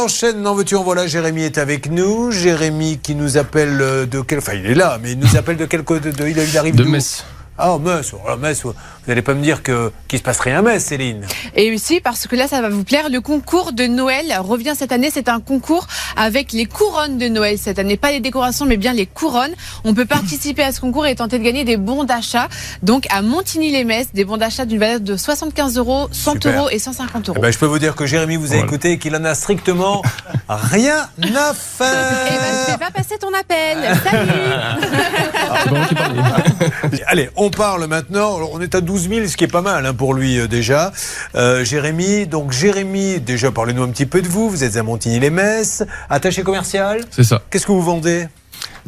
[0.00, 2.30] enchaîne, n'en veux-tu en voilà, Jérémy est avec nous.
[2.30, 4.38] Jérémy qui nous appelle euh, de quel...
[4.38, 6.28] Enfin, il est là, mais il nous appelle de quel côté de...
[6.28, 7.24] Il arrive De Metz.
[7.62, 8.72] Ah, Metz, oh, Metz, vous
[9.06, 11.26] n'allez pas me dire que qu'il se passe rien à Metz, Céline.
[11.54, 14.92] Et aussi parce que là, ça va vous plaire, le concours de Noël revient cette
[14.92, 15.10] année.
[15.12, 15.86] C'est un concours
[16.16, 17.96] avec les couronnes de Noël cette année.
[17.96, 19.52] Pas les décorations, mais bien les couronnes.
[19.84, 22.48] On peut participer à ce concours et tenter de gagner des bons d'achat.
[22.82, 26.58] Donc à Montigny-les-Metz, des bons d'achat d'une valeur de 75 euros, 100 Super.
[26.58, 27.36] euros et 150 euros.
[27.38, 28.64] Eh ben, je peux vous dire que Jérémy vous a Voilà.
[28.64, 30.02] écouté et qu'il en a strictement
[30.48, 32.78] rien à Eh ben, je faire.
[32.78, 33.78] vais pas passer ton appel.
[34.04, 34.30] Salut
[37.06, 38.38] Allez, on parle maintenant.
[38.52, 40.92] On est à 12 000, ce qui est pas mal hein, pour lui euh, déjà.
[41.34, 44.50] Euh, Jérémy, donc Jérémy, déjà parlez-nous un petit peu de vous.
[44.50, 47.02] Vous êtes à Montigny-les-Metz, attaché commercial.
[47.10, 47.42] C'est ça.
[47.50, 48.28] Qu'est-ce que vous vendez?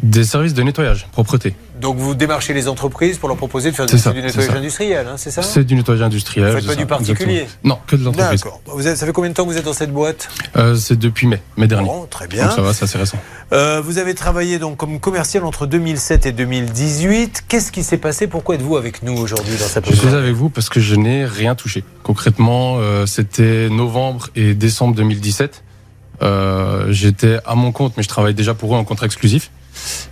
[0.03, 1.55] Des services de nettoyage, propreté.
[1.81, 5.15] Donc vous démarchez les entreprises pour leur proposer de faire du, ça, nettoyage industriel, hein,
[5.17, 6.49] c'est ça C'est du nettoyage industriel.
[6.49, 7.75] Vous faites pas ça, du particulier exactement.
[7.77, 8.43] Non, que de l'entreprise.
[8.43, 8.61] D'accord.
[8.97, 11.41] Ça fait combien de temps que vous êtes dans cette boîte Euh, c'est depuis mai,
[11.57, 11.87] mai dernier.
[11.87, 12.47] Bon, très bien.
[12.47, 13.19] Donc ça va, c'est assez récent.
[13.53, 17.45] Euh, vous avez travaillé donc comme commercial entre 2007 et 2018.
[17.49, 18.27] Qu'est-ce qui s'est passé?
[18.27, 21.25] Pourquoi êtes-vous avec nous aujourd'hui dans cette Je suis avec vous parce que je n'ai
[21.27, 21.85] rien touché.
[22.03, 25.63] Concrètement, euh, c'était novembre et décembre 2017.
[26.23, 29.51] Euh, J'étais à mon compte, mais je travaille déjà pour eux en contrat exclusif.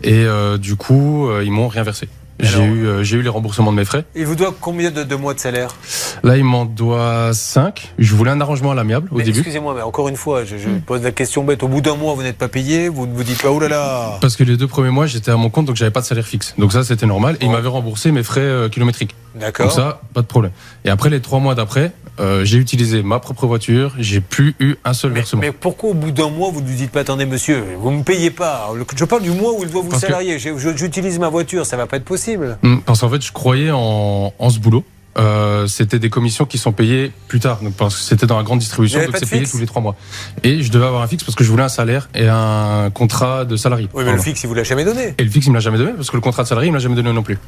[0.02, 2.08] Et euh, du coup, euh, ils m'ont rien versé.
[2.42, 4.06] J'ai eu, euh, j'ai eu les remboursements de mes frais.
[4.16, 5.74] Il vous doit combien de, de mois de salaire?
[6.22, 7.92] Là, il m'en doit 5.
[7.98, 9.40] Je voulais un arrangement à l'amiable au Mais début.
[9.40, 11.62] Excusez-moi, mais encore une fois, je, je pose la question bête.
[11.62, 13.68] Au bout d'un mois, vous n'êtes pas payé, vous ne vous dites pas, oh là
[13.68, 16.06] là Parce que les deux premiers mois, j'étais à mon compte, donc j'avais pas de
[16.06, 16.54] salaire fixe.
[16.56, 17.36] Donc ça, c'était normal.
[17.40, 17.56] Et ils Ouais.
[17.56, 19.14] m'avaient remboursé mes frais euh, kilométriques.
[19.34, 19.70] Donc D'accord.
[19.70, 20.52] ça, pas de problème.
[20.86, 23.94] Et après les trois mois d'après, euh, j'ai utilisé ma propre voiture.
[23.98, 25.40] J'ai plus eu un seul Mais, versement.
[25.42, 28.02] mais pourquoi au bout d'un mois, vous ne dites pas, attendez monsieur, vous ne me
[28.02, 30.38] payez pas Je parle du mois où il doit vous Parce salarier.
[30.38, 32.58] J'utilise ma voiture, ça va pas être possible.
[32.62, 34.84] Hum, Parce qu'en fait, je croyais en, en ce boulot.
[35.18, 38.44] Euh, c'était des commissions qui sont payées plus tard, donc parce que c'était dans la
[38.44, 39.96] grande distribution, donc c'est payé tous les trois mois.
[40.44, 43.44] Et je devais avoir un fixe parce que je voulais un salaire et un contrat
[43.44, 43.86] de salarié.
[43.86, 44.16] Oui, mais Voilà.
[44.18, 45.14] le fixe, il vous l'a jamais donné.
[45.18, 46.72] Et le fixe, il me l'a jamais donné parce que le contrat de salarié, il
[46.72, 47.38] me l'a jamais donné non plus.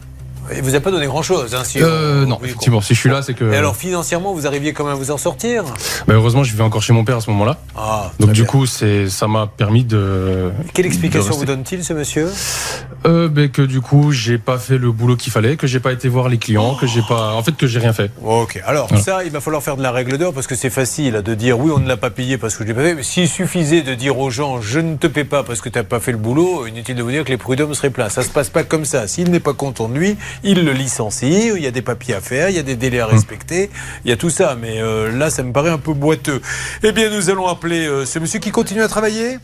[0.54, 1.54] Il vous a pas donné grand-chose.
[1.54, 3.50] Hein, si Euh, on- non, effectivement, si je suis là, c'est que.
[3.52, 5.64] Et alors financièrement, vous arriviez quand même à vous en sortir
[6.06, 7.58] Bah, heureusement, je vivais encore chez mon père à ce moment-là.
[7.76, 8.50] Ah, Donc du bien.
[8.50, 10.50] coup, c'est, ça m'a permis de.
[10.74, 12.28] Quelle explication vous donne-t-il, ce monsieur?
[13.06, 15.92] Euh, ben, que du coup, j'ai pas fait le boulot qu'il fallait, que j'ai pas
[15.92, 18.10] été voir les clients, que j'ai pas, en fait, que j'ai rien fait.
[18.24, 19.02] Ok, alors Voilà.
[19.02, 21.34] ça, il va falloir faire de la règle d'or parce que c'est facile hein, de
[21.34, 22.94] dire oui, on ne l'a pas payé parce que je l'ai pas fait.
[22.94, 25.78] Mais s'il suffisait de dire aux gens je ne te paie pas parce que tu
[25.78, 28.08] n'as pas fait le boulot, inutile de vous dire que les prud'hommes seraient pleins.
[28.08, 29.08] Ça se passe pas comme ça.
[29.08, 31.50] S'il n'est pas content de lui, il le licencie.
[31.54, 33.70] Il y a des papiers à faire, il y a des délais à respecter,
[34.04, 34.56] il y a tout ça.
[34.60, 36.40] Mais euh, là, ça me paraît un peu boiteux.
[36.82, 39.38] Eh bien, nous allons appeler euh, ce monsieur qui continue à travailler?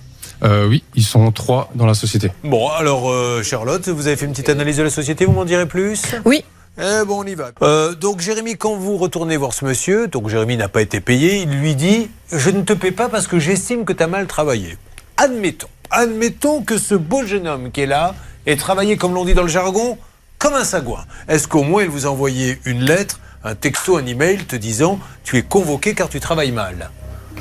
[0.44, 2.30] Euh, oui, ils sont trois dans la société.
[2.44, 5.44] Bon, alors euh, Charlotte, vous avez fait une petite analyse de la société, vous m'en
[5.44, 6.02] direz plus?
[6.24, 6.44] Oui.
[6.80, 7.50] Eh bon, on y va.
[7.62, 11.42] Euh, donc Jérémy, quand vous retournez voir ce monsieur, donc Jérémy n'a pas été payé,
[11.42, 14.28] il lui dit Je ne te paie pas parce que j'estime que tu as mal
[14.28, 14.76] travaillé.
[15.16, 18.14] Admettons, admettons que ce beau jeune homme qui est là
[18.46, 19.98] ait travaillé, comme l'on dit dans le jargon,
[20.38, 21.04] comme un sagouin.
[21.28, 24.98] Est-ce qu'au moins il vous a envoyé une lettre, un texto, un email te disant
[25.24, 26.90] Tu es convoqué car tu travailles mal?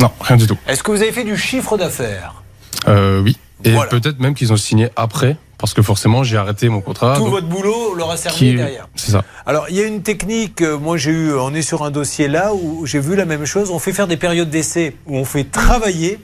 [0.02, 0.58] Non, rien du tout.
[0.68, 2.44] Est-ce que vous avez fait du chiffre d'affaires?
[2.88, 3.38] Euh, oui.
[3.64, 3.90] Et Voilà.
[3.90, 7.16] peut-être même qu'ils ont signé après, parce que forcément, j'ai arrêté mon contrat.
[7.16, 8.88] Tout donc- votre boulot leur a servi qui- derrière.
[8.96, 9.24] C'est ça.
[9.48, 12.28] Alors, il y a une technique, euh, moi j'ai eu, on est sur un dossier
[12.28, 15.26] là où j'ai vu la même chose, on fait faire des périodes d'essai où on
[15.26, 16.20] fait travailler,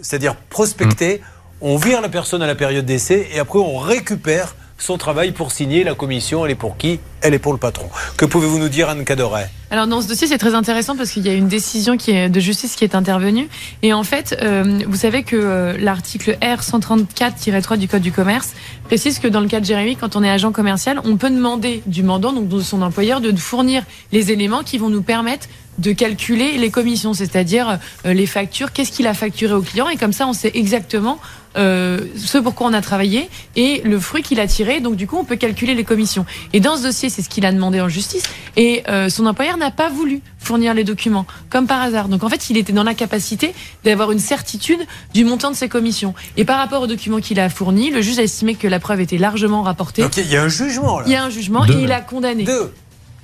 [0.00, 1.20] c'est-à-dire prospecter,
[1.60, 5.52] on vire la personne à la période d'essai et après on récupère son travail pour
[5.52, 6.98] signer la commission, elle est pour qui?
[7.22, 7.88] Elle est pour le patron.
[8.16, 9.48] Que pouvez-vous nous dire Anne Cadoret?
[9.70, 12.28] Alors dans ce dossier, c'est très intéressant parce qu'il y a une décision qui est
[12.28, 13.48] de justice qui est intervenue.
[13.82, 18.50] Et en fait, euh, vous savez que euh, l'article R 134-3 du Code du commerce
[18.84, 21.82] précise que dans le cas de Jérémy, quand on est agent commercial, on peut demander
[21.86, 25.46] du mandant, donc de son employeur, de fournir les éléments qui vont nous permettre
[25.78, 29.96] de calculer les commissions, c'est-à-dire euh, les factures, qu'est-ce qu'il a facturé au client, et
[29.96, 31.18] comme ça, on sait exactement
[31.56, 34.80] euh, ce pourquoi on a travaillé et le fruit qu'il a tiré.
[34.80, 36.24] Donc du coup, on peut calculer les commissions.
[36.52, 38.24] Et dans ce dossier, c'est ce qu'il a demandé en justice.
[38.56, 42.08] Et euh, son employeur n'a pas voulu fournir les documents, comme par hasard.
[42.08, 43.54] Donc en fait, il était dans la capacité
[43.84, 44.80] d'avoir une certitude
[45.14, 46.14] du montant de ses commissions.
[46.36, 49.00] Et par rapport aux documents qu'il a fournis, le juge a estimé que la preuve
[49.00, 50.02] était largement rapportée.
[50.02, 51.04] Donc il y a un jugement là.
[51.06, 52.44] Il y a un jugement Deux et il a condamné.
[52.44, 52.72] Deux.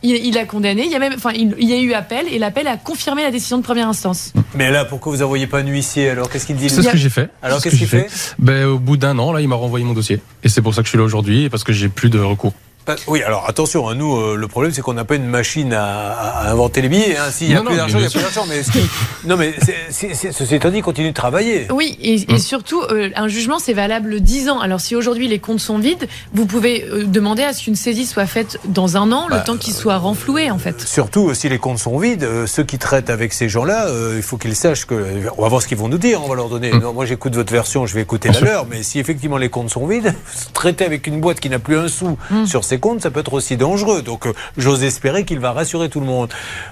[0.05, 0.85] Il, il a condamné.
[0.85, 3.25] Il y a même, enfin, il, il y a eu appel et l'appel a confirmé
[3.25, 4.33] la décision de première instance.
[4.55, 6.31] Mais là, pourquoi vous n'envoyez pas un huissier alors?
[6.31, 7.31] Qu'est-ce qu'il dit C'est ce que j'ai fait.
[7.43, 8.35] Alors qu'est-ce ce qu'il que j'ai fait?
[8.39, 10.21] Ben, Au bout d'un an, là, il m'a renvoyé mon dossier.
[10.45, 12.53] Et c'est pour ça que je suis là aujourd'hui, parce que j'ai plus de recours.
[12.87, 15.75] Bah, oui, alors attention, hein, nous, euh, le problème, c'est qu'on n'a pas une machine
[15.75, 17.19] à, à inventer les billets.
[17.19, 17.31] Hein.
[17.31, 18.47] S'il n'y a Non, plus non, d'argent, il n'y a plus d'argent.
[18.49, 18.63] Mais
[19.29, 21.67] non, mais c'est- c'est- c'est- ceci étant dit, continue de travailler.
[21.71, 24.59] Oui, et, et surtout, euh, un jugement, c'est valable 10 ans.
[24.61, 28.07] Alors, si aujourd'hui les comptes sont vides, vous pouvez euh, demander à ce qu'une saisie
[28.07, 30.81] soit faite dans un an, Bah, le temps qu'il soit renfloué, en fait.
[30.81, 34.23] Surtout, si les comptes sont vides, euh, ceux qui traitent avec ces gens-là, euh, il
[34.23, 34.95] faut qu'ils sachent que.
[35.37, 36.71] On va voir ce qu'ils vont nous dire, on va leur donner.
[36.71, 38.67] Non, moi, j'écoute votre version, je vais écouter la leur.
[38.67, 40.15] Mais si effectivement les comptes sont vides,
[40.55, 42.17] traiter avec une boîte qui n'a plus un sou
[42.47, 44.03] sur ses comptes, ça peut être aussi dangereux.
[44.03, 46.31] Donc, euh, j'ose espérer qu'il va rassurer tout le monde.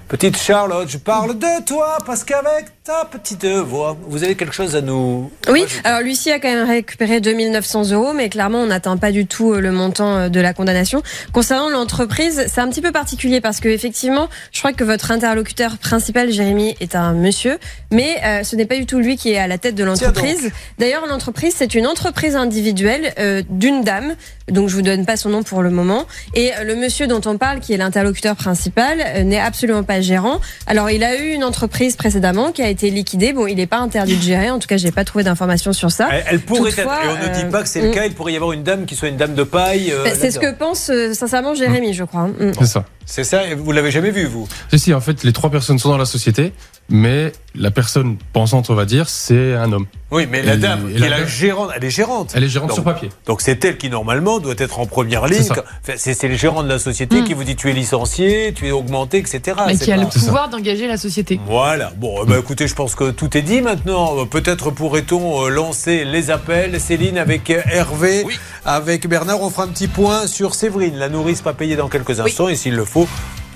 [0.09, 4.77] Petite Charlotte, je parle de toi parce qu'avec ta petite voix, vous avez quelque chose
[4.77, 5.31] à nous.
[5.49, 5.81] Oui, rajouter.
[5.89, 9.53] alors Lucie a quand même récupéré 2900 euros, mais clairement, on n'atteint pas du tout
[9.53, 11.03] euh, le montant euh, de la condamnation.
[11.33, 15.79] Concernant l'entreprise, c'est un petit peu particulier parce que effectivement, je crois que votre interlocuteur
[15.79, 17.59] principal, Jérémy, est un monsieur,
[17.91, 20.51] mais euh, ce n'est pas du tout lui qui est à la tête de l'entreprise.
[20.79, 24.15] D'ailleurs, l'entreprise, c'est une entreprise individuelle euh, d'une dame,
[24.49, 25.86] donc je vous donne pas son nom pour le moment.
[26.35, 30.01] Et euh, le monsieur dont on parle, qui est l'interlocuteur principal, euh, n'est absolument pas
[30.01, 30.41] gérant.
[30.67, 33.33] Alors, il a eu une entreprise précédemment qui a été liquidée.
[33.33, 34.51] Bon, il n'est pas interdit de gérer.
[34.51, 36.09] En tout cas, j'ai pas trouvé d'informations sur ça.
[36.13, 37.95] Elle, elle pourrait Toutefois, être, et on ne dit euh, pas que c'est le mm.
[37.95, 39.93] cas, il pourrait y avoir une dame qui soit une dame de paille.
[39.93, 42.29] euh, Ben, c'est ce que pense euh, sincèrement Jérémy, je crois.
[42.29, 42.53] Mm.
[42.59, 42.85] C'est ça.
[43.07, 45.79] C'est ça, et vous l'avez jamais vu, vous Si, si, en fait, les trois personnes
[45.79, 46.53] sont dans la société,
[46.89, 49.87] mais la personne pensante, on va dire, c'est un homme.
[50.13, 52.33] Oui, mais la Et- dame, et qui la est la dame- gérante, elle est gérante.
[52.37, 53.09] Elle est gérante Donc- sur papier.
[53.27, 55.43] Donc c'est elle qui normalement doit être en première ligne.
[55.43, 55.55] ça.
[55.83, 57.25] Enfin, C'est c'est le gérant de la société Mm.
[57.25, 59.57] qui vous dit tu es licencié, tu es augmenté, etc.
[59.67, 61.41] mais qui a le pouvoir d'engager la société.
[61.47, 61.93] Voilà.
[61.97, 64.21] Bon, eh ben, écoutez, je pense que tout est dit maintenant.
[64.21, 66.81] Euh, Peut-être pourrait-on euh, lancer les appels.
[66.81, 68.25] Céline avec euh, Hervé,
[68.65, 69.41] avec Bernard.
[69.43, 72.49] On fera un petit point sur Séverine, la nourrice pas payée dans quelques instants.
[72.49, 72.96] Et s'il le faut,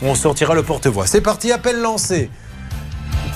[0.02, 1.06] on sortira le porte-voix.
[1.06, 2.30] C'est parti, appel lancé.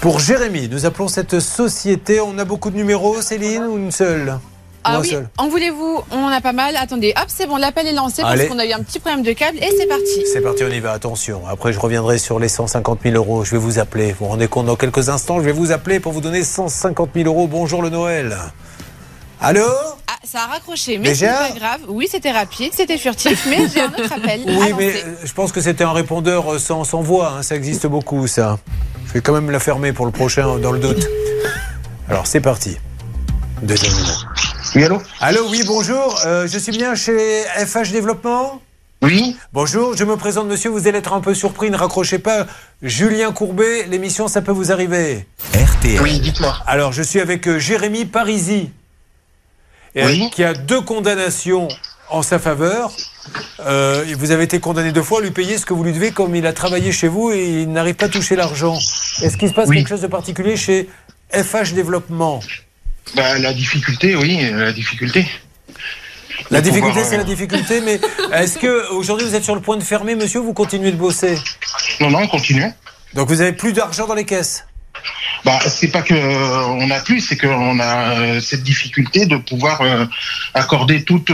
[0.01, 2.21] Pour Jérémy, nous appelons cette société.
[2.21, 4.39] On a beaucoup de numéros, Céline, ou une seule?
[4.87, 6.03] Ah oui, en voulez-vous?
[6.11, 6.77] On en a pas mal.
[6.77, 9.33] Attendez, hop, c'est bon, l'appel est lancé parce qu'on a eu un petit problème de
[9.33, 10.27] câble et c'est parti.
[10.31, 11.41] C'est parti, on y va, attention.
[11.49, 13.45] Après, je reviendrai sur les 150 000 euros.
[13.45, 14.12] Je vais vous appeler.
[14.12, 17.11] Vous vous rendez compte, dans quelques instants, je vais vous appeler pour vous donner 150
[17.15, 17.49] 000 euros.
[17.49, 18.37] Bonjour le Noël.
[19.46, 19.67] Allô
[20.06, 21.81] Ah, ça a raccroché, mais c'est pas grave.
[21.88, 24.41] Oui, c'était rapide, c'était furtif, mais j'ai un autre appel.
[24.49, 25.02] à Oui, mais lancer.
[25.06, 27.35] euh, je pense que c'était un répondeur euh, sans, sans voix.
[27.38, 27.43] hein.
[27.43, 28.58] Ça existe beaucoup, ça.
[29.08, 31.06] Je vais quand même la fermer pour le prochain, dans le doute.
[32.08, 32.79] Alors, c'est parti.
[33.62, 34.17] Deuxième numéro.
[34.76, 36.19] Oui, allô Allô, oui, bonjour.
[36.26, 38.61] Euh, je suis bien chez FH Développement
[39.02, 40.70] Oui Bonjour, je me présente, monsieur.
[40.70, 41.70] Vous allez être un peu surpris.
[41.70, 42.46] Ne raccrochez pas.
[42.82, 45.26] Julien Courbet, l'émission, ça peut vous arriver.
[45.55, 46.00] RTL.
[46.00, 46.56] Oui, dites-moi.
[46.67, 48.83] Alors, je suis avec euh, Jérémy Parisi, euh,
[49.96, 50.31] Oui.
[50.31, 51.69] qui a deux condamnations
[52.11, 52.93] en sa faveur.
[53.61, 56.11] Euh, vous avez été condamné deux fois à lui payer ce que vous lui devez,
[56.11, 58.76] comme il a travaillé chez vous et il n'arrive pas à toucher l'argent.
[59.23, 59.76] Est-ce qu'il se passe Oui.
[59.79, 60.88] quelque chose de particulier chez
[61.32, 62.41] FH Développement?
[63.17, 65.26] Bah, la difficulté, oui, la difficulté.
[66.50, 68.00] La De difficulté, pouvoir, c'est la euh, difficulté, mais
[68.32, 70.96] est-ce que aujourd'hui vous êtes sur le point de fermer, monsieur, ou vous continuez de
[70.96, 71.38] bosser?
[72.00, 72.64] Non, non, on continue.
[73.14, 74.67] Donc vous avez plus d'argent dans les caisses?
[75.45, 79.37] Bah, c'est pas que euh, on a plus, c'est qu'on a euh, cette difficulté de
[79.37, 80.06] pouvoir euh,
[80.55, 81.33] accorder toutes,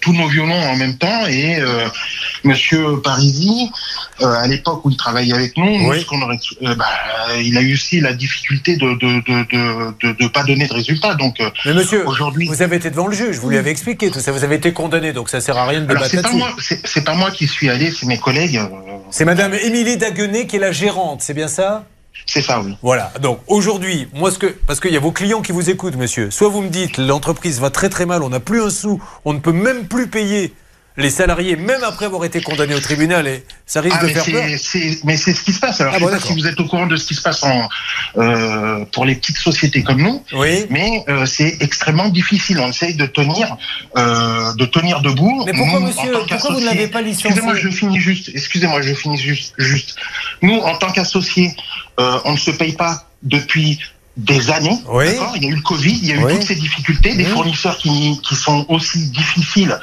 [0.00, 1.26] tous nos violons en même temps.
[1.28, 1.58] Et
[2.44, 3.70] Monsieur Parisi,
[4.20, 6.00] à l'époque où il travaillait avec nous, nous, Oui.
[6.00, 6.38] ce qu'on aurait,
[6.76, 6.86] bah,
[7.40, 11.14] il a eu aussi la difficulté de de de de, de, pas donner de résultats.
[11.14, 14.20] Donc Mais monsieur, aujourd'hui, vous avez été devant le juge, vous lui avez expliqué tout
[14.20, 16.50] ça, vous avez été condamné, donc ça sert à rien de débattre c'est pas moi,
[16.58, 18.60] c'est pas moi qui suis allé, c'est mes collègues.
[19.10, 21.84] C'est madame Émilie Daguenet qui est la gérante, c'est bien ça?
[22.24, 22.62] C'est ça.
[22.82, 23.12] Voilà.
[23.20, 26.30] Donc aujourd'hui, moi ce que parce qu'il y a vos clients qui vous écoutent, monsieur.
[26.30, 29.32] Soit vous me dites l'entreprise va très très mal, on n'a plus un sou, on
[29.34, 30.54] ne peut même plus payer
[30.98, 34.14] les salariés, même après avoir été condamné au tribunal, et ça risque Ah, de mais
[34.14, 34.44] faire peur.
[35.04, 35.80] mais c'est ce qui se passe.
[35.80, 37.22] Alors, Ah je bon, sais pas si vous êtes au courant de ce qui se
[37.22, 37.68] passe en,
[38.16, 40.66] euh, pour les petites sociétés comme nous, Oui.
[40.70, 42.58] mais euh, c'est extrêmement difficile.
[42.60, 43.56] On essaye de tenir,
[43.96, 45.44] euh, de tenir debout.
[45.46, 47.28] Mais pourquoi, Nous, monsieur, pourquoi vous ne l'avez pas licencié?
[47.30, 48.30] Excusez-moi, je finis juste.
[48.34, 49.54] Excusez-moi, je finis juste.
[49.58, 49.96] Juste.
[50.42, 51.54] Nous, en tant qu'associés,
[52.00, 53.78] euh, on ne se paye pas depuis
[54.16, 54.78] des années.
[54.88, 55.04] Oui.
[55.36, 56.32] Il y a eu le Covid, il y a eu Oui.
[56.34, 57.30] toutes ces difficultés, des Oui.
[57.30, 59.78] fournisseurs qui, qui sont aussi difficiles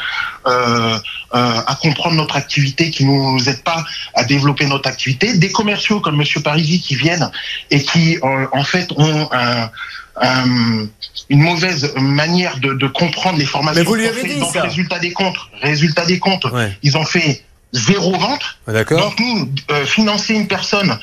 [0.48, 0.98] euh,
[1.36, 3.84] euh, à comprendre notre activité, qui nous aident pas
[4.16, 7.30] à développer notre activité, des commerciaux comme Monsieur Parisi qui viennent
[7.70, 9.70] et qui euh, en fait ont un,
[10.20, 10.88] un-
[11.30, 13.82] une mauvaise manière de, de comprendre les formations.
[13.82, 14.64] Mais vous lui avez dit Donc, ça.
[14.64, 16.46] Résultat des comptes, résultat des comptes,
[16.82, 18.58] ils ont fait zéro vente.
[18.68, 19.00] D'accord.
[19.00, 20.98] Donc nous, euh, financer une personne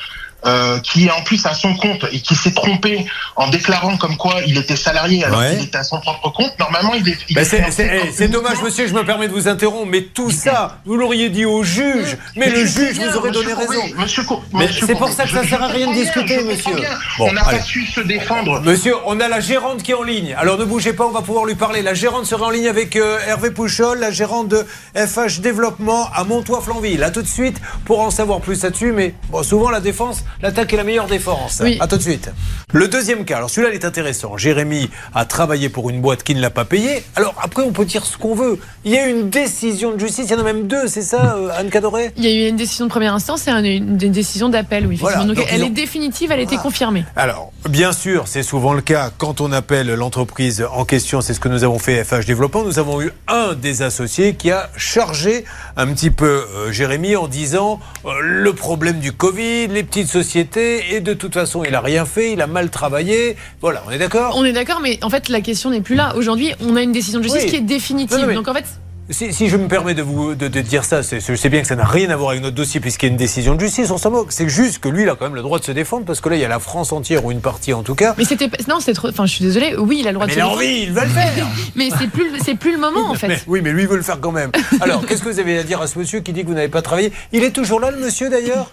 [0.47, 3.07] euh, qui est en plus à son compte et qui s'est trompé
[3.37, 5.51] en déclarant comme quoi il était salarié alors Ouais.
[5.57, 7.19] qu'il était à son propre compte, normalement il est.
[7.45, 10.79] c'est- par eh, c'est dommage, monsieur, je me permets de vous interrompre, mais tout ça,
[10.85, 13.95] vous l'auriez dit au juge, mais le juge bien, vous aurait monsieur donné Courbet, raison.
[13.99, 16.03] Monsieur Cour- Mais monsieur c'est pour ça que ça je- sert à rien de bien,
[16.03, 16.75] discuter, monsieur.
[17.19, 18.61] Bon, on n'a pas su se défendre.
[18.61, 20.35] Monsieur, on a la gérante qui est en ligne.
[20.39, 21.83] Alors ne bougez pas, on va pouvoir lui parler.
[21.83, 26.25] La gérante sera en ligne avec euh, Hervé Pouchol, la gérante de FH Développement à
[26.25, 27.03] Montois-Flanville.
[27.05, 28.93] À tout de suite pour en savoir plus là-dessus.
[28.93, 31.61] Mais bon, souvent la défense, l'attaque est la meilleure défense.
[31.63, 31.77] Oui.
[31.81, 32.31] À tout de suite.
[32.73, 34.37] Le deuxième cas, alors celui-là il est intéressant.
[34.37, 37.03] Jérémy a travaillé pour une boîte qui ne l'a pas payé.
[37.17, 38.59] Alors après, on peut dire ce qu'on veut.
[38.85, 41.03] Il y a eu une décision de justice, il y en a même deux, c'est
[41.03, 42.13] ça, euh, Anne Cadoré?
[42.17, 44.87] Il y a eu une décision de première instance et un- une, une décision d'appel,
[44.87, 44.97] oui.
[44.97, 45.35] Voilà, effectivement.
[45.35, 47.05] Donc, donc elle ont- est définitive, elle a été confirmée.
[47.17, 51.21] Alors, bien sûr, c'est souvent le cas quand on appelle l'entreprise en question.
[51.21, 52.63] C'est ce que nous avons fait FH Développement.
[52.65, 55.45] Nous avons eu un des associés qui a chargé
[55.77, 60.20] un petit peu euh, Jérémy en disant euh, le problème du Covid, les petites sociétés,
[60.23, 63.37] et de toute façon, il a rien fait, il a mal travaillé.
[63.61, 64.35] Voilà, on est d'accord?
[64.37, 66.15] On est d'accord, mais en fait, la question n'est plus là.
[66.17, 67.51] Aujourd'hui, on a une décision de justice Oui.
[67.51, 68.17] qui est définitive.
[68.17, 68.65] Non, non, mais- Donc, en fait,
[69.13, 71.61] si, si je me permets de vous de, de dire ça, c'est- je sais bien
[71.63, 73.61] que ça n'a rien à voir avec notre dossier puisqu'il y a une décision de
[73.61, 74.31] justice, on s'en moque.
[74.31, 76.29] C'est juste que lui, il a quand même le droit de se défendre parce que
[76.29, 78.15] là, il y a la France entière ou une partie en tout cas.
[78.19, 79.09] mais c'était non, c'est trop.
[79.09, 79.75] Enfin, je suis désolée.
[79.77, 80.63] Oui, il a le droit Mais de il se a défendre.
[80.65, 81.47] envie, il va le faire.
[81.75, 83.27] Mais c'est plus, c'est plus le moment, en fait.
[83.27, 84.53] Mais- oui, mais lui il veut le faire quand même.
[84.81, 86.69] Alors, qu'est-ce que vous avez à dire à ce monsieur qui dit que vous n'avez
[86.69, 87.13] pas travaillé?
[87.33, 88.71] Il est toujours là, le monsieur d'ailleurs?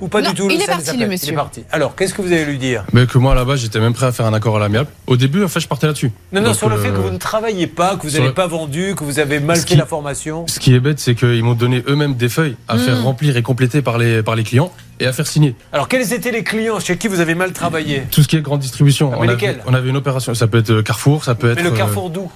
[0.00, 1.28] Ou pas Non, du tout il le est parti, le monsieur.
[1.28, 1.64] Il est parti.
[1.72, 2.84] Alors, qu'est-ce que vous allez lui dire?
[2.92, 4.88] Mais que moi, là-bas, j'étais même prêt à faire un accord à l'amiable.
[5.06, 6.12] Au début, en fait, je partais là-dessus.
[6.32, 8.26] Non, non, Donc, sur le fait que euh, vous ne travaillez pas, que vous n'avez
[8.26, 10.46] le- pas vendu, que vous avez mal Ce fait qui- la formation.
[10.48, 12.80] Ce qui est bête, c'est qu'ils m'ont donné eux-mêmes des feuilles à Hmm.
[12.80, 15.54] faire remplir et compléter par les, par les clients et à faire signer.
[15.72, 18.02] Alors, quels étaient les clients chez qui vous avez mal travaillé?
[18.10, 19.12] Tout ce qui est grande distribution.
[19.14, 19.50] Ah, mais on, lesquels?
[19.60, 21.56] avait, on avait une opération, ça peut être euh, Carrefour, ça peut être.
[21.56, 22.30] Mais le euh, carrefour d'où?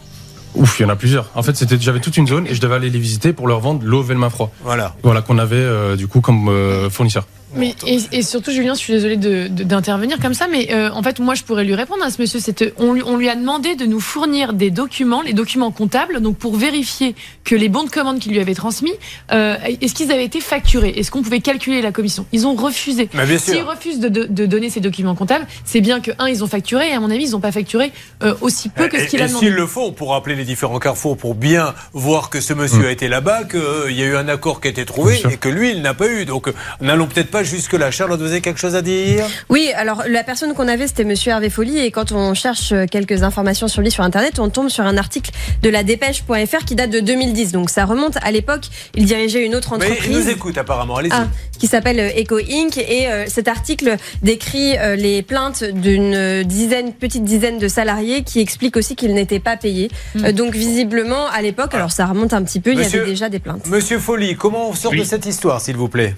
[0.54, 1.28] Ouf, il y en a plusieurs.
[1.34, 3.60] En fait, c'était j'avais toute une zone et je devais aller les visiter pour leur
[3.60, 4.50] vendre l'eau Velma froid.
[4.64, 4.96] Voilà.
[5.02, 7.26] Voilà qu'on avait euh, du coup comme euh, fournisseur.
[7.54, 10.90] Mais, et, et surtout, Julien, je suis désolée de- de- d'intervenir comme ça, mais euh,
[10.92, 12.38] en fait, moi, je pourrais lui répondre à ce monsieur.
[12.40, 16.20] C'était, on, lui- on lui a demandé de nous fournir des documents, les documents comptables,
[16.20, 17.14] donc pour vérifier
[17.44, 18.92] que les bons de commande qu'il lui avait transmis,
[19.32, 20.90] euh, est-ce qu'ils avaient été facturés?
[20.96, 22.26] Est-ce qu'on pouvait calculer la commission?
[22.32, 23.08] Ils ont refusé.
[23.14, 23.66] Mais bien S'ils sûr.
[23.68, 26.90] refusent de, de- de donner ces documents comptables, c'est bien que, un, ils ont facturé,
[26.90, 27.92] et à mon avis, ils n'ont pas facturé
[28.22, 29.46] euh, aussi peu que ce qu'il et a demandé.
[29.46, 32.84] s'ils le font, pour appeler les différents carrefours, pour bien voir que ce monsieur Mm.
[32.86, 35.48] a été là-bas, qu'il y a eu un accord qui a été trouvé et que
[35.48, 36.24] lui, il n'a pas eu.
[36.24, 37.90] Donc, euh, n'allons peut-être pas jusque-là.
[37.90, 39.24] Charlotte, vous avez quelque chose à dire?
[39.48, 42.86] Oui, alors la personne qu'on avait, c'était Monsieur Hervé Folly, et quand on cherche euh,
[42.90, 45.30] quelques informations sur lui sur Internet, on tombe sur un article
[45.62, 47.52] de la dépêche.fr qui date de 2010.
[47.52, 48.64] Donc ça remonte à l'époque.
[48.94, 50.16] Il dirigeait une autre Mais il entreprise.
[50.16, 50.96] nous écoute apparemment.
[50.96, 51.12] Allez-y.
[51.14, 51.26] Ah,
[51.58, 52.76] qui s'appelle euh, Eco Inc.
[52.78, 58.40] Et euh, cet article décrit euh, les plaintes d'une dizaine, petite dizaine de salariés qui
[58.40, 59.90] expliquent aussi qu'ils n'étaient pas payés.
[60.14, 60.24] Mm.
[60.24, 63.10] Euh, donc visiblement, à l'époque, alors ça remonte un petit peu, il y Monsieur- avait
[63.10, 63.66] déjà des plaintes.
[63.66, 66.14] Monsieur Folly, comment on sort de cette histoire, s'il vous plaît?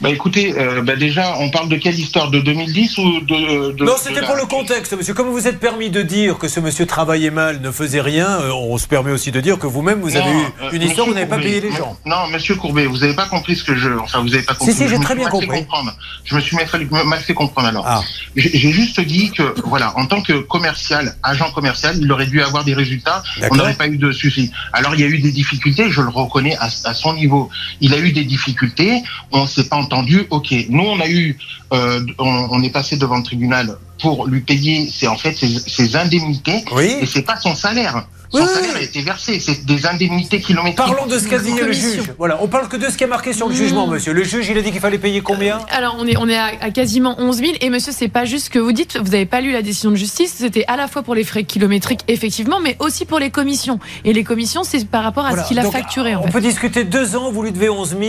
[0.00, 3.72] Bah écoutez, euh, bah déjà, on parle de quelle histoire De 2010 ou de...
[3.72, 5.14] de Non, c'était la- pour le contexte, monsieur.
[5.14, 8.26] Comme vous vous êtes permis de dire que ce monsieur travaillait mal, ne faisait rien,
[8.28, 10.82] euh, on se permet aussi de dire que vous-même, vous avez Non, eu euh, une
[10.82, 11.96] histoire, vous monsieur n'avez pas Courbet, payé les gens.
[12.06, 13.90] Non, monsieur Courbet, vous n'avez pas compris ce que je.
[13.90, 14.74] Enfin, vous n'avez pas compris.
[14.74, 15.46] si, j'ai Je me très bien compris.
[15.48, 15.92] comprendre.
[16.24, 17.84] Je me suis mal fait, mal fait comprendre alors.
[17.86, 18.02] Ah.
[18.36, 22.42] J'ai j'ai juste dit que, voilà, en tant que commercial, agent commercial, il aurait dû
[22.42, 23.22] avoir des résultats.
[23.50, 24.50] On n'aurait pas eu de soucis.
[24.72, 27.48] Alors, il y a eu des difficultés, je le reconnais à, à son niveau.
[27.80, 30.54] Il a eu des difficultés, on s'est pas entendu, ok.
[30.68, 31.36] Nous, on a eu,
[31.72, 35.58] euh, on, on est passé devant le tribunal pour lui payer, c'est en fait ses,
[35.58, 36.96] ses indemnités, Oui.
[37.00, 38.06] et c'est pas son salaire.
[38.40, 38.80] Son salaire oui.
[38.80, 40.76] a été versé, c'est des indemnités kilométriques.
[40.76, 42.02] Parlons de ce qu'a dit le juge.
[42.18, 43.56] Voilà, on parle que de ce qui est marqué sur le Mmh.
[43.56, 44.12] jugement, monsieur.
[44.12, 45.58] Le juge, il a dit qu'il fallait payer combien?
[45.70, 47.52] Alors, on est, on est à, à quasiment 11 000.
[47.60, 48.96] Et monsieur, c'est pas juste ce que vous dites.
[48.98, 50.34] Vous n'avez pas lu la décision de justice.
[50.38, 53.78] C'était à la fois pour les frais kilométriques, effectivement, mais aussi pour les commissions.
[54.04, 55.44] Et les commissions, c'est par rapport à Voilà.
[55.44, 56.32] ce qu'il a Donc, facturé, en On fait.
[56.32, 58.02] peut discuter deux ans, vous lui devez 11 000.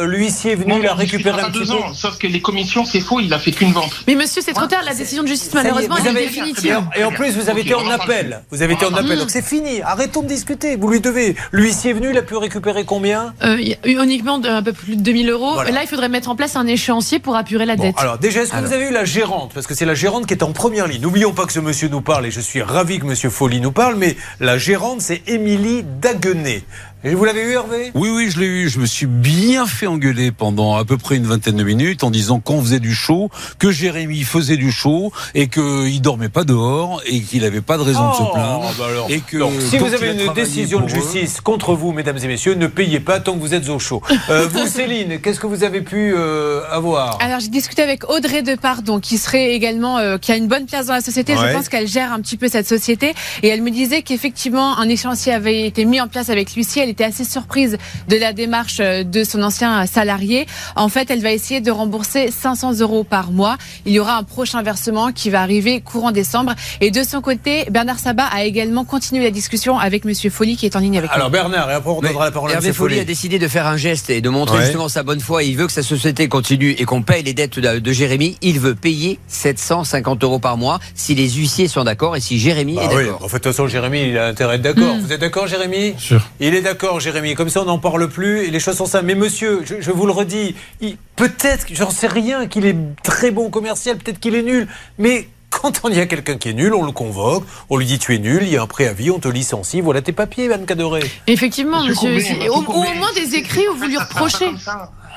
[0.00, 1.72] euh, L'huissier est venu, il a récupéré il un petit deux peu.
[1.82, 3.92] ans, sauf que les commissions, c'est faux, il a fait qu'une vente.
[4.06, 4.82] Mais monsieur, c'est trop tard.
[4.84, 6.80] La décision de justice, est, malheureusement, est définitive.
[6.96, 8.42] Et en plus, vous avez été en appel.
[8.50, 9.69] Vous avez été en appel, donc c'est fini.
[9.84, 10.76] Arrêtons de discuter.
[10.76, 11.36] Vous lui devez.
[11.52, 15.02] L'huissier est venu, il a pu récupérer combien Euh, uniquement de- un peu plus de
[15.02, 15.54] 2000 euros.
[15.54, 15.70] Voilà.
[15.70, 17.94] Là, il faudrait mettre en place un échéancier pour apurer la Bon, dette.
[17.98, 19.52] alors déjà, est-ce que vous avez eu la gérante?
[19.54, 21.00] Parce que c'est la gérante qui est en première ligne.
[21.02, 23.72] N'oublions pas que ce monsieur nous parle, et je suis ravi que monsieur Folly nous
[23.72, 26.62] parle, mais la gérante, c'est Émilie Daguenet.
[27.02, 27.90] Et vous l'avez eu, Hervé?
[27.94, 28.68] Oui, oui, je l'ai eu.
[28.68, 32.10] Je me suis bien fait engueuler pendant à peu près une vingtaine de minutes en
[32.10, 37.00] disant qu'on faisait du show, que Jérémy faisait du show et qu'il dormait pas dehors
[37.06, 38.70] et qu'il avait pas de raison de se plaindre.
[38.78, 39.06] bah alors.
[39.10, 42.26] Et que Donc, si vous avez une décision de eux- justice contre vous, mesdames et
[42.26, 44.02] messieurs, ne payez pas tant que vous êtes au chaud.
[44.28, 47.16] Euh, vous, Céline, qu'est-ce que vous avez pu euh, avoir?
[47.22, 50.86] Alors j'ai discuté avec Audrey Depardon qui serait également euh, qui a une bonne place
[50.88, 51.34] dans la société.
[51.34, 51.48] Ouais.
[51.48, 54.88] Je pense qu'elle gère un petit peu cette société et elle me disait qu'effectivement un
[54.90, 56.89] échéancier avait été mis en place avec l'huissier.
[56.90, 57.78] Elle était assez surprise
[58.08, 60.46] de la démarche euh, de son ancien salarié.
[60.74, 63.58] En fait, elle va essayer de rembourser 500 euros par mois.
[63.86, 66.52] Il y aura un prochain versement qui va arriver courant décembre.
[66.80, 70.66] Et de son côté, Bernard Sabat a également continué la discussion avec Monsieur Folly qui
[70.66, 71.14] est en ligne avec nous.
[71.16, 72.74] Alors Bernard, et après on donnera la parole à Hervé M.
[72.74, 73.00] Folly Folly.
[73.02, 74.64] a décidé de faire un geste et de montrer Ouais.
[74.64, 75.44] justement sa bonne foi.
[75.44, 78.36] Il veut que sa société continue et qu'on paye les dettes de, de Jérémy.
[78.42, 82.74] Il veut payer 750 euros par mois si les huissiers sont d'accord et si Jérémy
[82.74, 83.22] Bah est oui, d'accord.
[83.24, 84.96] en fait, de toute façon, Jérémy, il a intérêt à être d'accord.
[85.00, 85.94] Vous êtes d'accord, Jérémy?
[85.98, 86.20] Sûr.
[86.40, 87.34] Il est d'accord, Jérémy.
[87.34, 89.02] Comme ça, on n'en parle plus et les choses sont ça.
[89.02, 93.30] Mais monsieur, je, je vous le redis, il- peut-être, j'en sais rien, qu'il est très
[93.30, 94.66] bon commercial, peut-être qu'il est nul.
[94.98, 97.98] Mais quand on y a quelqu'un qui est nul, on le convoque, on lui dit
[97.98, 99.80] tu es nul, il y a un préavis, on te licencie.
[99.80, 101.02] Voilà tes papiers, Van Cadoré.
[101.26, 101.94] Effectivement, Monsieur.
[101.94, 104.50] Courbet, au, au moins des écrits où vous lui reprochez.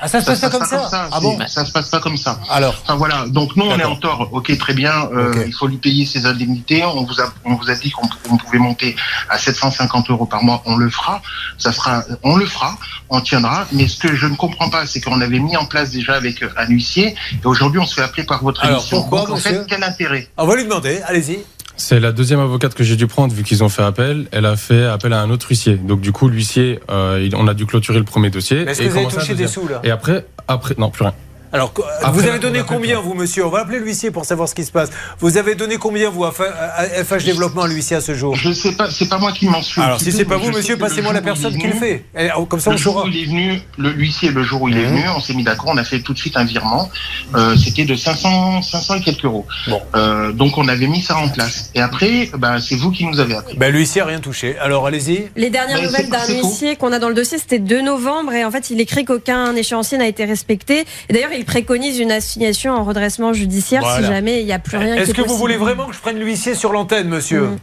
[0.00, 2.16] Ah, ça se passe pas comme pas ça Ah bon Ça se passe pas comme
[2.16, 2.38] ça.
[2.50, 5.66] Alors, Enfin voilà, donc nous on est en tort, ok très bien, euh, il faut
[5.66, 8.96] lui payer ses indemnités, on vous a, on vous a dit qu'on on pouvait monter
[9.30, 11.22] à 750 euros par mois, on le fera,
[11.58, 12.76] ça sera, on le fera,
[13.08, 15.90] on tiendra, mais ce que je ne comprends pas, c'est qu'on avait mis en place
[15.90, 19.00] déjà avec euh, un huissier, et aujourd'hui on se fait appeler par votre Alors, émission.
[19.00, 20.28] pourquoi, Donc, en fait, quel intérêt?
[20.36, 21.38] On va lui demander, allez-y.
[21.76, 24.26] C'est la deuxième avocate que j'ai dû prendre vu qu'ils ont fait appel.
[24.30, 25.74] Elle a fait appel à un autre huissier.
[25.76, 28.64] Donc du coup, l'huissier, euh, il- on a dû clôturer le premier dossier.
[28.64, 29.62] Mais Est-ce et que vous avez commencer un touché des deuxième.
[29.64, 29.80] sous là?
[29.82, 31.14] Et après, après, non, plus rien.
[31.54, 33.46] Alors, Après vous avez donné combien, vous, monsieur?
[33.46, 34.90] On va appeler l'huissier pour savoir ce qui se passe.
[35.20, 38.34] Vous avez donné combien, vous, à FH Développement, à l'huissier, à ce jour?
[38.34, 39.80] Je sais pas, c'est pas moi qui m'en suis.
[39.80, 42.04] Alors, si c'est pas vous, monsieur, passez-moi la personne qui le fait.
[42.18, 43.04] Et, oh, comme ça, on Le jour saura.
[43.06, 44.88] où il est venu, le l'huissier, le jour où il est Mhm.
[44.96, 46.90] venu, on s'est mis d'accord, on a fait tout de suite un virement.
[47.36, 49.46] Euh, C'était de 500, 500 et quelques euros.
[49.68, 49.80] Bon.
[49.94, 51.70] Euh, donc on avait mis ça en place.
[51.76, 53.56] Et après, ben, c'est vous qui nous avez appris.
[53.56, 54.58] Ben, l'huissier a rien touché.
[54.58, 55.28] Alors, allez-y.
[55.36, 58.44] Les dernières Mais nouvelles d'un huissier qu'on a dans le dossier, c'était 2 novembre et
[58.44, 60.84] en fait, il écrit qu'aucun échéancier n'a été respecté.
[61.08, 64.06] Et d'ailleurs, il préconise une assignation en redressement judiciaire Voilà.
[64.06, 64.96] si jamais il n'y a plus rien.
[64.96, 67.42] qui Est-ce est que vous voulez vraiment que je prenne l'huissier sur l'antenne, monsieur?
[67.42, 67.58] Mhm.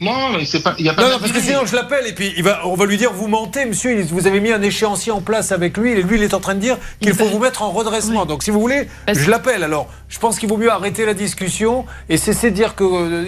[0.00, 2.06] Non, mais c'est pas, il y a pas Non, non, parce que sinon je l'appelle
[2.06, 4.02] et puis il va, on va lui dire vous mentez, monsieur.
[4.04, 6.54] Vous avez mis un échéancier en place avec lui et lui il est en train
[6.54, 8.24] de dire qu'il faut vous mettre en redressement.
[8.24, 9.62] Donc si vous voulez, je l'appelle.
[9.62, 13.24] Alors je pense qu'il vaut mieux arrêter la discussion et cesser de dire que euh,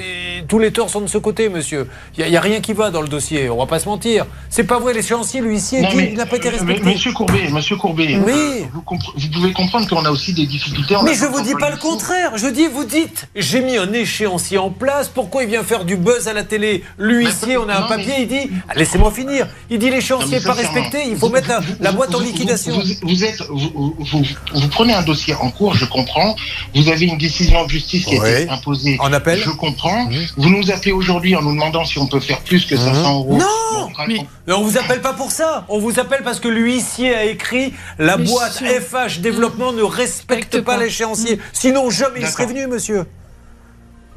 [0.48, 1.88] tous les torts sont de ce côté, monsieur.
[2.16, 3.50] Il n'y a, rien qui va dans le dossier.
[3.50, 4.24] On va pas se mentir.
[4.48, 4.94] C'est pas vrai.
[4.94, 6.82] L'échéancier, l'huissier, mais, il n'a pas été euh, respecté.
[6.82, 8.32] Monsieur Courbet, Monsieur Courbet, Oui.
[8.32, 8.82] euh, vous,
[9.16, 10.96] vous pouvez comprendre qu'on a aussi des difficultés.
[10.96, 12.38] en Mais je vous dis pas le contraire.
[12.38, 15.08] Je dis, vous dites, j'ai mis un échéancier en place.
[15.08, 16.61] Pourquoi il vient faire du buzz à la télé
[16.98, 19.46] L'huissier, on a un papier, il dit, ah, laissez-moi finir.
[19.70, 20.98] Il dit l'échéancier pas respecté.
[21.08, 21.50] Il faut mettre
[21.80, 22.80] la, boîte en liquidation.
[23.02, 26.34] Vous, êtes, vous, prenez un dossier en cours, je comprends.
[26.74, 28.96] Vous avez une décision de justice qui a été imposée.
[29.00, 30.04] En appel Je comprends.
[30.04, 30.26] Mhm.
[30.36, 33.38] Vous nous appelez aujourd'hui en nous demandant si on peut faire plus que 500 euros.
[33.38, 35.64] Non Mais- on vous appelle pas pour ça.
[35.68, 38.62] On vous appelle parce que l'huissier a écrit la Mais boîte.
[38.62, 40.82] FH développement ne respecte pas pas.
[40.82, 41.38] l'échéancier.
[41.52, 43.04] Sinon jamais il serait venu, monsieur.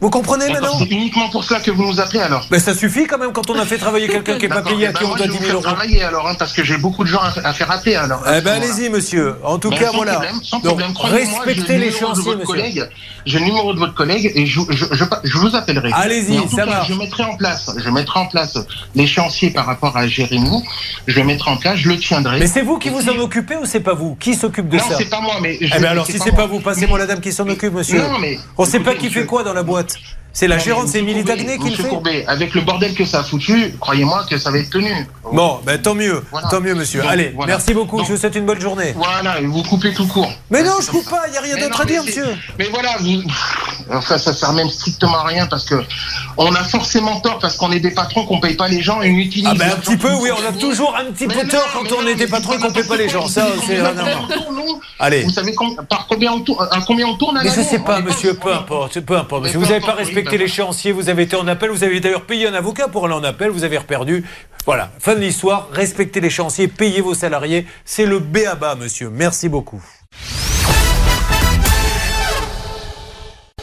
[0.01, 2.45] Vous comprenez maintenant C'est uniquement pour ça que vous nous appelez alors.
[2.51, 4.81] Mais ça suffit quand même quand on a fait travailler quelqu'un qui n'est pas payé
[4.81, 5.61] eh à ben, qui on doit je 10 vais 000 vous faire euros.
[5.63, 8.21] travailler alors, hein, parce que j'ai beaucoup de gens à, à faire appeler alors.
[8.27, 9.35] Eh ben allez-y, monsieur.
[9.43, 10.11] En tout Ben, cas, sans voilà.
[10.15, 10.93] problème, sans Donc problème.
[10.93, 12.45] Croyez-moi, j'ai respectez le numéro de l'échéancier, votre monsieur.
[12.53, 12.89] collègue.
[13.25, 15.89] J'ai le numéro de votre collègue et je, je, je, je vous appellerai.
[15.93, 16.87] Allez-y, Mais en tout ça cas, marche.
[16.89, 18.57] Je mettrai en place, je mettrai en place
[18.95, 20.61] l'échéancier par rapport à Jérémy.
[21.07, 22.37] Je le mettrai en place, je le tiendrai.
[22.39, 24.15] Mais c'est vous qui vous en occupez ou c'est pas vous?
[24.19, 24.95] Qui s'occupe de Non, ça?
[24.97, 25.57] c'est pas moi, mais.
[25.61, 27.99] Eh ben alors, si c'est pas vous, passez-moi la dame qui s'en occupe, monsieur.
[28.01, 28.37] Non, mais.
[28.57, 29.94] On sait pas qui fait quoi dans la boîte.
[30.35, 31.87] C'est la gérante, c'est Dagné qui le fait.
[31.87, 34.91] Courbet, avec le bordel que ça a foutu, croyez-moi que ça va être tenu.
[35.31, 36.49] Bon, ben tant mieux, Voilà.
[36.49, 37.01] tant mieux, monsieur.
[37.01, 37.53] Donc, Allez, voilà.
[37.53, 37.97] merci beaucoup.
[37.97, 38.93] Donc- je vous souhaite une bonne journée.
[38.97, 40.29] Voilà, et vous coupez tout court.
[40.49, 41.23] Mais non, je coupe pas.
[41.29, 42.25] Il y a rien d'autre à dire, monsieur.
[42.59, 43.21] Mais voilà, vous...
[43.91, 45.75] enfin, ça sert même strictement à rien parce que
[46.37, 49.11] on a forcément tort parce qu'on est des patrons qu'on paye pas les gens et
[49.11, 49.49] on utilise.
[49.51, 51.91] Ah ben un petit peu, oui, on a toujours un petit Mais peu tort quand
[51.97, 53.27] on est des patrons qu'on paye pas les gens.
[53.27, 53.81] Ça, c'est
[54.99, 55.21] Allez.
[55.23, 55.53] Vous savez
[55.89, 58.43] par combien on tourne, à combien on tourne à Mais je sais pas, monsieur, on
[58.43, 59.43] peu importe, peu importe.
[59.43, 59.59] Monsieur.
[59.59, 62.53] Vous n'avez pas respecté l'échéancier, vous avez été en appel, vous avez d'ailleurs payé un
[62.53, 64.25] avocat pour aller en appel, vous avez reperdu.
[64.65, 67.67] Voilà, fin de l'histoire, respectez l'échéancier, payez vos salariés.
[67.83, 69.09] C'est le B à bas, monsieur.
[69.09, 69.81] Merci beaucoup.